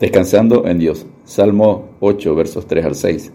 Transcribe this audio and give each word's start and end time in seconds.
Descansando 0.00 0.66
en 0.66 0.78
Dios. 0.78 1.04
Salmo 1.24 1.90
8, 2.00 2.34
versos 2.34 2.64
3 2.66 2.86
al 2.86 2.94
6. 2.94 3.32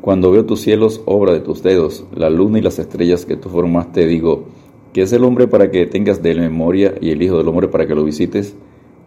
Cuando 0.00 0.32
veo 0.32 0.44
tus 0.44 0.60
cielos, 0.60 1.00
obra 1.04 1.32
de 1.32 1.38
tus 1.38 1.62
dedos, 1.62 2.04
la 2.12 2.28
luna 2.28 2.58
y 2.58 2.62
las 2.62 2.80
estrellas 2.80 3.24
que 3.24 3.36
tú 3.36 3.50
formaste, 3.50 4.04
digo, 4.04 4.46
¿qué 4.92 5.02
es 5.02 5.12
el 5.12 5.22
hombre 5.22 5.46
para 5.46 5.70
que 5.70 5.86
tengas 5.86 6.24
de 6.24 6.34
memoria 6.34 6.94
y 7.00 7.10
el 7.10 7.22
Hijo 7.22 7.38
del 7.38 7.46
hombre 7.46 7.68
para 7.68 7.86
que 7.86 7.94
lo 7.94 8.02
visites? 8.02 8.56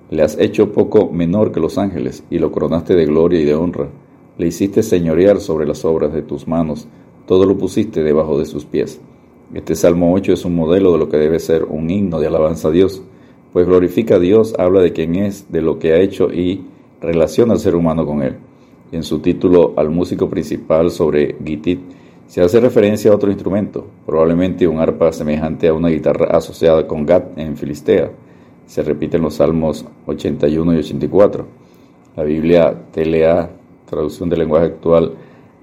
Le 0.10 0.24
has 0.24 0.40
hecho 0.40 0.72
poco 0.72 1.12
menor 1.12 1.52
que 1.52 1.60
los 1.60 1.78
ángeles 1.78 2.24
y 2.30 2.40
lo 2.40 2.50
coronaste 2.50 2.96
de 2.96 3.06
gloria 3.08 3.42
y 3.42 3.46
de 3.46 3.56
honra. 3.56 3.90
Le 4.38 4.48
hiciste 4.48 4.82
señorear 4.82 5.42
sobre 5.42 5.68
las 5.68 5.84
obras 5.84 6.14
de 6.14 6.22
tus 6.22 6.48
manos, 6.48 6.88
todo 7.28 7.46
lo 7.46 7.58
pusiste 7.58 8.04
debajo 8.04 8.40
de 8.40 8.46
sus 8.46 8.64
pies. 8.64 9.02
Este 9.54 9.76
Salmo 9.76 10.14
8 10.14 10.32
es 10.32 10.46
un 10.46 10.56
modelo 10.56 10.94
de 10.94 10.98
lo 10.98 11.10
que 11.10 11.18
debe 11.18 11.40
ser 11.40 11.66
un 11.66 11.90
himno 11.90 12.22
de 12.22 12.28
alabanza 12.28 12.70
a 12.70 12.72
Dios 12.72 13.04
pues 13.54 13.66
glorifica 13.66 14.16
a 14.16 14.20
Dios, 14.20 14.56
habla 14.58 14.82
de 14.82 14.94
quién 14.94 15.16
es, 15.16 15.52
de 15.52 15.62
lo 15.62 15.80
que 15.80 15.94
ha 15.94 16.00
hecho 16.00 16.32
y 16.32 16.64
relaciona 17.02 17.54
al 17.54 17.60
ser 17.60 17.76
humano 17.76 18.06
con 18.06 18.22
él. 18.22 18.36
En 18.92 19.04
su 19.04 19.20
título 19.20 19.74
al 19.78 19.90
músico 19.90 20.30
principal 20.30 20.92
sobre 20.92 21.36
Gitit 21.44 21.80
se 22.28 22.42
hace 22.42 22.60
referencia 22.60 23.12
a 23.12 23.16
otro 23.16 23.32
instrumento, 23.32 23.88
probablemente 24.06 24.68
un 24.68 24.80
arpa 24.80 25.12
semejante 25.12 25.68
a 25.68 25.74
una 25.74 25.90
guitarra 25.90 26.38
asociada 26.38 26.86
con 26.86 27.06
Gat 27.06 27.38
en 27.38 27.58
Filistea. 27.58 28.12
Se 28.68 28.84
repite 28.84 29.18
en 29.18 29.24
los 29.24 29.36
Salmos 29.36 29.86
81 30.06 30.76
y 30.76 30.78
84. 30.78 31.46
La 32.16 32.24
Biblia 32.24 32.76
TLA, 32.92 33.50
traducción 33.90 34.30
del 34.30 34.40
lenguaje 34.40 34.68
actual, 34.68 35.14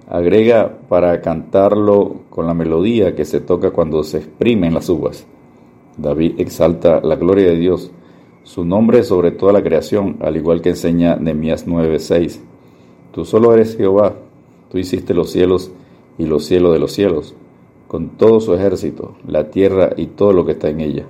agrega 0.09 0.77
para 0.89 1.21
cantarlo 1.21 2.23
con 2.31 2.47
la 2.47 2.55
melodía 2.55 3.15
que 3.15 3.25
se 3.25 3.41
toca 3.41 3.71
cuando 3.71 4.03
se 4.03 4.19
exprimen 4.19 4.75
las 4.75 4.89
uvas. 4.89 5.27
David 5.97 6.35
exalta 6.39 7.01
la 7.01 7.17
gloria 7.17 7.49
de 7.49 7.57
Dios, 7.57 7.91
su 8.43 8.65
nombre 8.65 9.03
sobre 9.03 9.31
toda 9.31 9.53
la 9.53 9.63
creación, 9.63 10.17
al 10.21 10.37
igual 10.37 10.61
que 10.61 10.71
enseña 10.71 11.17
Nehemías 11.17 11.67
9:6. 11.67 12.41
Tú 13.13 13.25
solo 13.25 13.55
eres 13.55 13.77
Jehová, 13.77 14.15
tú 14.71 14.79
hiciste 14.79 15.15
los 15.15 15.31
cielos 15.31 15.73
y 16.19 16.27
los 16.27 16.45
cielos 16.45 16.73
de 16.73 16.79
los 16.79 16.93
cielos, 16.93 17.35
con 17.89 18.11
todo 18.11 18.41
su 18.41 18.55
ejército, 18.55 19.17
la 19.27 19.51
tierra 19.51 19.91
y 19.97 20.07
todo 20.07 20.33
lo 20.33 20.45
que 20.45 20.53
está 20.53 20.69
en 20.69 20.81
ella, 20.81 21.07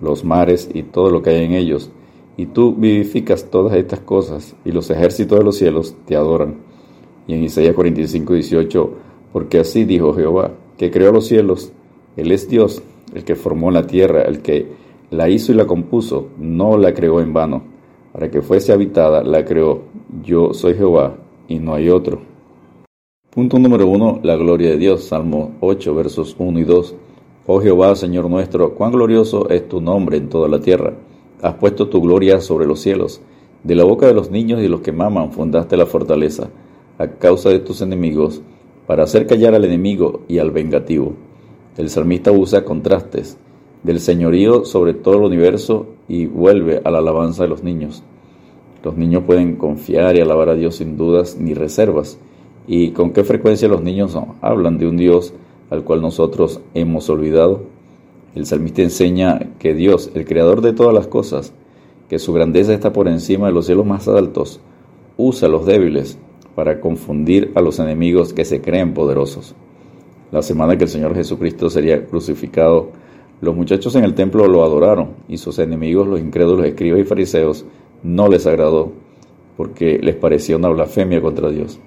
los 0.00 0.24
mares 0.24 0.68
y 0.72 0.82
todo 0.82 1.10
lo 1.10 1.22
que 1.22 1.30
hay 1.30 1.44
en 1.44 1.52
ellos, 1.52 1.90
y 2.36 2.46
tú 2.46 2.74
vivificas 2.74 3.50
todas 3.50 3.74
estas 3.74 4.00
cosas, 4.00 4.54
y 4.64 4.72
los 4.72 4.90
ejércitos 4.90 5.38
de 5.38 5.44
los 5.44 5.56
cielos 5.56 5.96
te 6.04 6.14
adoran. 6.14 6.56
Y 7.26 7.34
en 7.34 7.42
Isaías 7.42 7.74
45:18, 7.74 8.90
porque 9.32 9.60
así 9.60 9.84
dijo 9.84 10.12
Jehová, 10.12 10.52
que 10.76 10.90
creó 10.90 11.10
los 11.10 11.26
cielos, 11.26 11.72
Él 12.16 12.32
es 12.32 12.48
Dios, 12.48 12.82
el 13.16 13.24
que 13.24 13.34
formó 13.34 13.70
la 13.70 13.86
tierra, 13.86 14.22
el 14.22 14.42
que 14.42 14.66
la 15.10 15.30
hizo 15.30 15.50
y 15.50 15.54
la 15.54 15.66
compuso, 15.66 16.28
no 16.38 16.76
la 16.76 16.92
creó 16.92 17.22
en 17.22 17.32
vano. 17.32 17.62
Para 18.12 18.30
que 18.30 18.42
fuese 18.42 18.74
habitada, 18.74 19.22
la 19.22 19.42
creó. 19.42 19.84
Yo 20.22 20.52
soy 20.52 20.74
Jehová 20.74 21.16
y 21.48 21.58
no 21.58 21.72
hay 21.72 21.88
otro. 21.88 22.20
Punto 23.30 23.58
número 23.58 24.20
la 24.22 24.36
gloria 24.36 24.68
de 24.68 24.76
Dios. 24.76 25.04
Salmo 25.04 25.52
8, 25.60 25.94
versos 25.94 26.36
1 26.38 26.60
y 26.60 26.64
2. 26.64 26.94
Oh 27.46 27.60
Jehová, 27.62 27.96
Señor 27.96 28.28
nuestro, 28.28 28.74
cuán 28.74 28.92
glorioso 28.92 29.48
es 29.48 29.66
tu 29.66 29.80
nombre 29.80 30.18
en 30.18 30.28
toda 30.28 30.48
la 30.48 30.60
tierra. 30.60 30.92
Has 31.40 31.54
puesto 31.54 31.88
tu 31.88 32.02
gloria 32.02 32.42
sobre 32.42 32.66
los 32.66 32.80
cielos. 32.80 33.22
De 33.62 33.74
la 33.74 33.84
boca 33.84 34.06
de 34.06 34.14
los 34.14 34.30
niños 34.30 34.58
y 34.58 34.64
de 34.64 34.68
los 34.68 34.82
que 34.82 34.92
maman 34.92 35.32
fundaste 35.32 35.78
la 35.78 35.86
fortaleza, 35.86 36.50
a 36.98 37.08
causa 37.08 37.48
de 37.48 37.60
tus 37.60 37.80
enemigos, 37.80 38.42
para 38.86 39.04
hacer 39.04 39.26
callar 39.26 39.54
al 39.54 39.64
enemigo 39.64 40.20
y 40.28 40.36
al 40.36 40.50
vengativo. 40.50 41.14
El 41.76 41.90
salmista 41.90 42.32
usa 42.32 42.64
contrastes 42.64 43.36
del 43.82 44.00
señorío 44.00 44.64
sobre 44.64 44.94
todo 44.94 45.16
el 45.16 45.24
universo 45.24 45.86
y 46.08 46.24
vuelve 46.24 46.80
a 46.82 46.90
la 46.90 46.98
alabanza 46.98 47.42
de 47.42 47.50
los 47.50 47.62
niños. 47.62 48.02
Los 48.82 48.96
niños 48.96 49.24
pueden 49.26 49.56
confiar 49.56 50.16
y 50.16 50.22
alabar 50.22 50.48
a 50.48 50.54
Dios 50.54 50.76
sin 50.76 50.96
dudas 50.96 51.36
ni 51.38 51.52
reservas. 51.52 52.18
¿Y 52.66 52.92
con 52.92 53.10
qué 53.10 53.24
frecuencia 53.24 53.68
los 53.68 53.82
niños 53.82 54.16
hablan 54.40 54.78
de 54.78 54.86
un 54.86 54.96
Dios 54.96 55.34
al 55.68 55.84
cual 55.84 56.00
nosotros 56.00 56.62
hemos 56.72 57.10
olvidado? 57.10 57.64
El 58.34 58.46
salmista 58.46 58.80
enseña 58.80 59.50
que 59.58 59.74
Dios, 59.74 60.10
el 60.14 60.24
creador 60.24 60.62
de 60.62 60.72
todas 60.72 60.94
las 60.94 61.08
cosas, 61.08 61.52
que 62.08 62.18
su 62.18 62.32
grandeza 62.32 62.72
está 62.72 62.94
por 62.94 63.06
encima 63.06 63.48
de 63.48 63.52
los 63.52 63.66
cielos 63.66 63.84
más 63.84 64.08
altos, 64.08 64.60
usa 65.18 65.46
a 65.46 65.50
los 65.50 65.66
débiles 65.66 66.16
para 66.54 66.80
confundir 66.80 67.52
a 67.54 67.60
los 67.60 67.78
enemigos 67.80 68.32
que 68.32 68.46
se 68.46 68.62
creen 68.62 68.94
poderosos 68.94 69.54
la 70.32 70.42
semana 70.42 70.76
que 70.76 70.84
el 70.84 70.90
Señor 70.90 71.14
Jesucristo 71.14 71.70
sería 71.70 72.04
crucificado, 72.04 72.90
los 73.40 73.54
muchachos 73.54 73.94
en 73.96 74.04
el 74.04 74.14
templo 74.14 74.48
lo 74.48 74.64
adoraron 74.64 75.10
y 75.28 75.36
sus 75.36 75.58
enemigos, 75.58 76.06
los 76.06 76.20
incrédulos 76.20 76.66
escribas 76.66 77.00
y 77.00 77.04
fariseos, 77.04 77.64
no 78.02 78.28
les 78.28 78.46
agradó 78.46 78.92
porque 79.56 79.98
les 79.98 80.16
parecía 80.16 80.56
una 80.56 80.68
blasfemia 80.68 81.20
contra 81.20 81.50
Dios. 81.50 81.78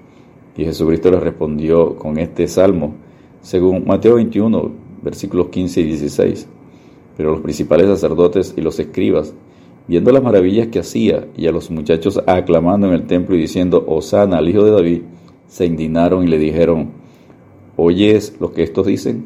Y 0.57 0.66
Jesucristo 0.66 1.11
les 1.11 1.22
respondió 1.22 1.95
con 1.95 2.17
este 2.17 2.47
salmo, 2.47 2.95
según 3.41 3.85
Mateo 3.85 4.16
21, 4.16 4.71
versículos 5.01 5.50
15 5.50 5.81
y 5.81 5.83
16. 5.85 6.47
Pero 7.16 7.31
los 7.31 7.41
principales 7.41 7.88
sacerdotes 7.88 8.53
y 8.57 8.61
los 8.61 8.79
escribas, 8.79 9.33
viendo 9.88 10.11
las 10.11 10.23
maravillas 10.23 10.67
que 10.67 10.79
hacía 10.79 11.27
y 11.38 11.47
a 11.47 11.51
los 11.51 11.69
muchachos 11.71 12.21
aclamando 12.25 12.88
en 12.88 12.94
el 12.94 13.07
templo 13.07 13.35
y 13.35 13.39
diciendo, 13.39 13.83
Osana 13.88 14.38
al 14.38 14.50
hijo 14.50 14.63
de 14.63 14.71
David, 14.71 15.01
se 15.47 15.66
indignaron 15.66 16.23
y 16.23 16.27
le 16.27 16.38
dijeron, 16.38 16.99
¿oyes 17.79 18.35
lo 18.40 18.51
que 18.51 18.63
estos 18.63 18.85
dicen? 18.85 19.25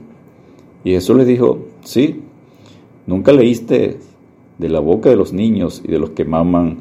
Y 0.84 0.91
Jesús 0.91 1.18
les 1.18 1.28
dijo, 1.28 1.59
sí, 1.84 2.22
¿nunca 3.08 3.31
leíste 3.31 3.97
de 4.58 4.69
la 4.69 4.80
boca 4.80 5.09
de 5.09 5.16
los 5.16 5.34
niños 5.34 5.81
y 5.84 5.91
de 5.91 6.00
los 6.00 6.12
que 6.12 6.25
maman, 6.25 6.78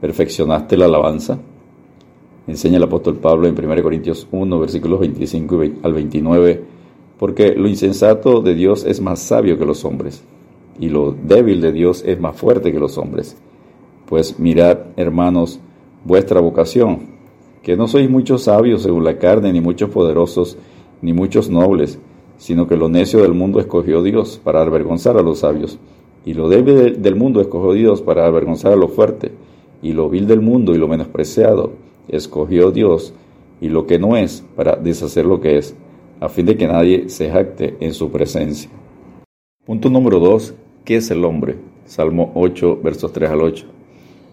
perfeccionaste 0.00 0.76
la 0.76 0.84
alabanza? 0.86 1.38
Enseña 2.46 2.76
el 2.76 2.84
apóstol 2.84 3.16
Pablo 3.16 3.48
en 3.48 3.58
1 3.58 3.82
Corintios 3.82 4.28
1, 4.30 4.60
versículos 4.60 5.00
25 5.00 5.62
al 5.82 5.92
29, 5.94 6.62
porque 7.18 7.54
lo 7.56 7.68
insensato 7.68 8.40
de 8.40 8.54
Dios 8.54 8.84
es 8.84 9.00
más 9.00 9.20
sabio 9.20 9.58
que 9.58 9.66
los 9.66 9.84
hombres, 9.84 10.22
y 10.78 10.90
lo 10.90 11.10
débil 11.10 11.60
de 11.60 11.72
Dios 11.72 12.04
es 12.06 12.20
más 12.20 12.36
fuerte 12.36 12.70
que 12.70 12.78
los 12.78 12.98
hombres. 12.98 13.36
Pues 14.06 14.38
mirad, 14.38 14.78
hermanos, 14.96 15.58
vuestra 16.04 16.40
vocación, 16.40 17.16
que 17.64 17.76
no 17.76 17.88
sois 17.88 18.08
muchos 18.08 18.44
sabios 18.44 18.82
según 18.82 19.02
la 19.02 19.18
carne, 19.18 19.52
ni 19.52 19.60
muchos 19.60 19.90
poderosos, 19.90 20.56
ni 21.06 21.12
muchos 21.12 21.48
nobles, 21.48 22.00
sino 22.36 22.66
que 22.66 22.76
lo 22.76 22.88
necio 22.88 23.22
del 23.22 23.32
mundo 23.32 23.60
escogió 23.60 24.02
Dios 24.02 24.40
para 24.42 24.60
avergonzar 24.60 25.16
a 25.16 25.22
los 25.22 25.38
sabios, 25.38 25.78
y 26.24 26.34
lo 26.34 26.48
débil 26.48 27.00
del 27.00 27.14
mundo 27.14 27.40
escogió 27.40 27.74
Dios 27.74 28.02
para 28.02 28.26
avergonzar 28.26 28.72
a 28.72 28.76
lo 28.76 28.88
fuerte, 28.88 29.30
y 29.82 29.92
lo 29.92 30.08
vil 30.10 30.26
del 30.26 30.40
mundo 30.40 30.74
y 30.74 30.78
lo 30.78 30.88
menospreciado 30.88 31.74
escogió 32.08 32.72
Dios, 32.72 33.14
y 33.60 33.68
lo 33.68 33.86
que 33.86 34.00
no 34.00 34.16
es 34.16 34.44
para 34.56 34.74
deshacer 34.74 35.26
lo 35.26 35.40
que 35.40 35.58
es, 35.58 35.76
a 36.18 36.28
fin 36.28 36.44
de 36.46 36.56
que 36.56 36.66
nadie 36.66 37.08
se 37.08 37.30
jacte 37.30 37.76
en 37.78 37.94
su 37.94 38.10
presencia. 38.10 38.68
Punto 39.64 39.88
número 39.88 40.18
2. 40.18 40.54
¿Qué 40.84 40.96
es 40.96 41.12
el 41.12 41.24
hombre? 41.24 41.54
Salmo 41.84 42.32
8, 42.34 42.80
versos 42.82 43.12
3 43.12 43.30
al 43.30 43.42
8. 43.42 43.64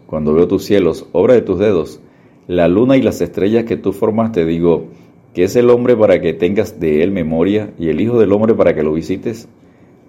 Cuando 0.07 0.33
veo 0.33 0.47
tus 0.47 0.63
cielos, 0.63 1.05
obra 1.11 1.35
de 1.35 1.41
tus 1.41 1.59
dedos, 1.59 1.99
la 2.47 2.67
luna 2.67 2.97
y 2.97 3.03
las 3.03 3.21
estrellas 3.21 3.65
que 3.65 3.77
tú 3.77 3.93
formaste, 3.93 4.43
digo, 4.43 4.85
que 5.33 5.43
es 5.43 5.55
el 5.55 5.69
hombre 5.69 5.95
para 5.95 6.21
que 6.21 6.33
tengas 6.33 6.79
de 6.79 7.03
él 7.03 7.11
memoria 7.11 7.71
y 7.79 7.89
el 7.89 7.99
Hijo 8.01 8.19
del 8.19 8.31
hombre 8.31 8.53
para 8.53 8.75
que 8.75 8.83
lo 8.83 8.93
visites. 8.93 9.47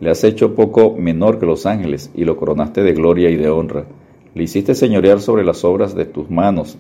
Le 0.01 0.11
has 0.11 0.23
hecho 0.25 0.55
poco 0.55 0.95
menor 0.99 1.39
que 1.39 1.47
los 1.47 1.67
ángeles 1.67 2.11
y 2.15 2.25
lo 2.25 2.37
coronaste 2.37 2.83
de 2.83 2.93
gloria 2.93 3.31
y 3.31 3.37
de 3.37 3.49
honra. 3.49 3.87
Le 4.35 4.43
hiciste 4.43 4.75
señorear 4.75 5.21
sobre 5.21 5.45
las 5.45 5.65
obras 5.65 5.95
de 5.95 6.05
tus 6.05 6.31
manos, 6.31 6.77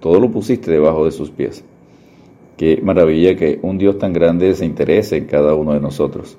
todo 0.00 0.20
lo 0.20 0.30
pusiste 0.30 0.70
debajo 0.70 1.04
de 1.04 1.10
sus 1.10 1.30
pies. 1.30 1.64
Qué 2.56 2.80
maravilla 2.82 3.36
que 3.36 3.58
un 3.62 3.78
Dios 3.78 3.98
tan 3.98 4.12
grande 4.12 4.54
se 4.54 4.64
interese 4.64 5.16
en 5.16 5.26
cada 5.26 5.54
uno 5.54 5.74
de 5.74 5.80
nosotros. 5.80 6.36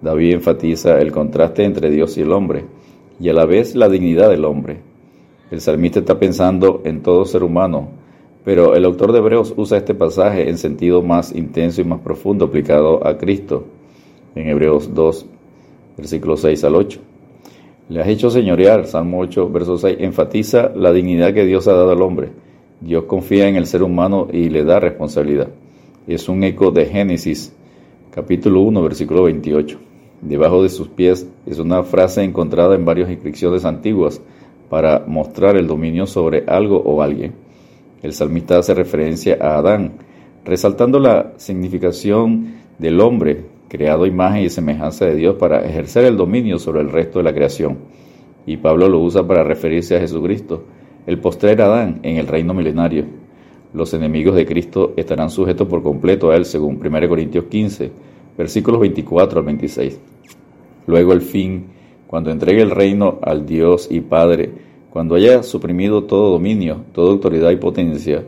David 0.00 0.34
enfatiza 0.34 1.00
el 1.00 1.12
contraste 1.12 1.64
entre 1.64 1.90
Dios 1.90 2.16
y 2.18 2.22
el 2.22 2.32
hombre, 2.32 2.64
y 3.18 3.28
a 3.28 3.32
la 3.32 3.46
vez 3.46 3.74
la 3.74 3.88
dignidad 3.88 4.30
del 4.30 4.44
hombre. 4.44 4.78
El 5.50 5.60
salmista 5.60 6.00
está 6.00 6.18
pensando 6.18 6.82
en 6.84 7.02
todo 7.02 7.24
ser 7.24 7.42
humano, 7.42 7.88
pero 8.44 8.74
el 8.74 8.84
autor 8.84 9.12
de 9.12 9.18
Hebreos 9.18 9.54
usa 9.56 9.78
este 9.78 9.94
pasaje 9.94 10.48
en 10.48 10.58
sentido 10.58 11.02
más 11.02 11.34
intenso 11.34 11.80
y 11.80 11.84
más 11.84 12.00
profundo 12.00 12.46
aplicado 12.46 13.06
a 13.06 13.16
Cristo, 13.16 13.64
en 14.34 14.48
Hebreos 14.48 14.94
2, 14.94 15.26
versículos 15.96 16.40
6 16.40 16.64
al 16.64 16.74
8. 16.74 17.00
Le 17.88 18.00
has 18.00 18.08
hecho 18.08 18.30
señorear, 18.30 18.86
Salmo 18.86 19.20
8, 19.20 19.50
verso 19.50 19.78
6, 19.78 19.98
enfatiza 20.00 20.72
la 20.74 20.92
dignidad 20.92 21.34
que 21.34 21.44
Dios 21.44 21.68
ha 21.68 21.72
dado 21.72 21.90
al 21.92 22.02
hombre. 22.02 22.30
Dios 22.80 23.04
confía 23.04 23.48
en 23.48 23.56
el 23.56 23.66
ser 23.66 23.82
humano 23.82 24.28
y 24.32 24.48
le 24.48 24.64
da 24.64 24.80
responsabilidad. 24.80 25.48
Es 26.06 26.28
un 26.28 26.42
eco 26.42 26.70
de 26.70 26.86
Génesis, 26.86 27.54
capítulo 28.10 28.62
1, 28.62 28.82
versículo 28.82 29.24
28. 29.24 29.78
Debajo 30.22 30.62
de 30.62 30.68
sus 30.68 30.88
pies 30.88 31.28
es 31.46 31.58
una 31.58 31.82
frase 31.82 32.22
encontrada 32.22 32.74
en 32.74 32.84
varias 32.84 33.10
inscripciones 33.10 33.64
antiguas 33.64 34.20
para 34.68 35.04
mostrar 35.06 35.56
el 35.56 35.66
dominio 35.66 36.06
sobre 36.06 36.44
algo 36.46 36.78
o 36.78 37.02
alguien. 37.02 37.34
El 38.02 38.12
salmista 38.14 38.58
hace 38.58 38.74
referencia 38.74 39.38
a 39.40 39.58
Adán, 39.58 39.92
resaltando 40.44 40.98
la 40.98 41.34
significación 41.36 42.54
del 42.78 43.00
hombre, 43.00 43.44
creado 43.68 44.06
imagen 44.06 44.42
y 44.42 44.50
semejanza 44.50 45.04
de 45.06 45.14
Dios 45.14 45.36
para 45.36 45.64
ejercer 45.64 46.04
el 46.06 46.16
dominio 46.16 46.58
sobre 46.58 46.80
el 46.80 46.90
resto 46.90 47.20
de 47.20 47.24
la 47.24 47.32
creación. 47.32 47.78
Y 48.44 48.56
Pablo 48.56 48.88
lo 48.88 48.98
usa 48.98 49.24
para 49.24 49.44
referirse 49.44 49.96
a 49.96 50.00
Jesucristo, 50.00 50.64
el 51.06 51.18
postrer 51.18 51.62
Adán 51.62 52.00
en 52.02 52.16
el 52.16 52.26
reino 52.26 52.54
milenario. 52.54 53.04
Los 53.72 53.94
enemigos 53.94 54.34
de 54.34 54.46
Cristo 54.46 54.94
estarán 54.96 55.30
sujetos 55.30 55.68
por 55.68 55.84
completo 55.84 56.32
a 56.32 56.36
él, 56.36 56.44
según 56.44 56.80
1 56.84 57.08
Corintios 57.08 57.44
15, 57.44 57.92
versículos 58.36 58.80
24 58.80 59.38
al 59.38 59.46
26. 59.46 60.00
Luego 60.88 61.12
el 61.12 61.22
fin, 61.22 61.66
cuando 62.08 62.32
entregue 62.32 62.62
el 62.62 62.72
reino 62.72 63.20
al 63.22 63.46
Dios 63.46 63.86
y 63.90 64.00
Padre, 64.00 64.50
cuando 64.92 65.14
haya 65.14 65.42
suprimido 65.42 66.04
todo 66.04 66.32
dominio, 66.32 66.82
toda 66.92 67.12
autoridad 67.12 67.50
y 67.50 67.56
potencia, 67.56 68.24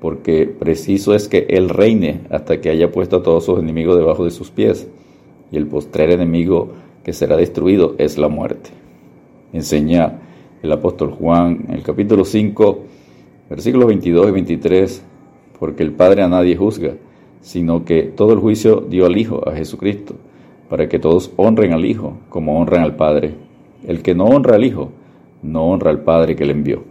porque 0.00 0.46
preciso 0.46 1.14
es 1.14 1.28
que 1.28 1.46
Él 1.50 1.68
reine 1.68 2.22
hasta 2.30 2.62
que 2.62 2.70
haya 2.70 2.90
puesto 2.90 3.16
a 3.16 3.22
todos 3.22 3.44
sus 3.44 3.58
enemigos 3.58 3.98
debajo 3.98 4.24
de 4.24 4.30
sus 4.30 4.50
pies, 4.50 4.88
y 5.52 5.58
el 5.58 5.66
postrer 5.66 6.10
enemigo 6.10 6.70
que 7.04 7.12
será 7.12 7.36
destruido 7.36 7.94
es 7.98 8.16
la 8.16 8.28
muerte. 8.28 8.70
Enseña 9.52 10.20
el 10.62 10.72
apóstol 10.72 11.10
Juan 11.10 11.66
en 11.68 11.74
el 11.74 11.82
capítulo 11.82 12.24
5, 12.24 12.78
versículos 13.50 13.88
22 13.88 14.28
y 14.28 14.32
23, 14.32 15.02
porque 15.58 15.82
el 15.82 15.92
Padre 15.92 16.22
a 16.22 16.28
nadie 16.28 16.56
juzga, 16.56 16.94
sino 17.42 17.84
que 17.84 18.04
todo 18.04 18.32
el 18.32 18.38
juicio 18.38 18.80
dio 18.80 19.04
al 19.04 19.18
Hijo, 19.18 19.46
a 19.46 19.54
Jesucristo, 19.54 20.14
para 20.70 20.88
que 20.88 20.98
todos 20.98 21.32
honren 21.36 21.74
al 21.74 21.84
Hijo 21.84 22.16
como 22.30 22.58
honran 22.58 22.82
al 22.82 22.96
Padre. 22.96 23.34
El 23.86 24.02
que 24.02 24.14
no 24.14 24.24
honra 24.24 24.56
al 24.56 24.64
Hijo, 24.64 24.90
no 25.42 25.64
honra 25.66 25.90
al 25.90 26.02
Padre 26.02 26.36
que 26.36 26.44
le 26.44 26.52
envió. 26.52 26.84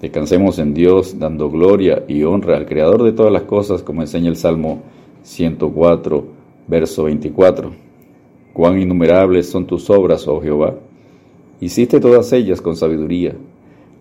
Descansemos 0.00 0.58
en 0.58 0.74
Dios, 0.74 1.18
dando 1.18 1.48
gloria 1.48 2.04
y 2.08 2.24
honra 2.24 2.56
al 2.56 2.66
Creador 2.66 3.04
de 3.04 3.12
todas 3.12 3.32
las 3.32 3.42
cosas, 3.42 3.82
como 3.82 4.02
enseña 4.02 4.28
el 4.28 4.36
Salmo 4.36 4.82
104, 5.22 6.24
verso 6.66 7.04
24. 7.04 7.70
Cuán 8.52 8.80
innumerables 8.80 9.48
son 9.48 9.66
tus 9.66 9.88
obras, 9.90 10.26
oh 10.26 10.40
Jehová. 10.40 10.74
Hiciste 11.60 12.00
todas 12.00 12.32
ellas 12.32 12.60
con 12.60 12.76
sabiduría. 12.76 13.34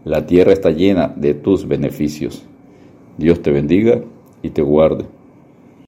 La 0.04 0.26
tierra 0.26 0.52
está 0.52 0.72
llena 0.72 1.14
de 1.16 1.36
tus 1.36 1.68
beneficios. 1.68 2.44
Dios 3.18 3.42
te 3.42 3.52
bendiga 3.52 4.02
y 4.42 4.50
te 4.50 4.64
guarde. 4.64 5.06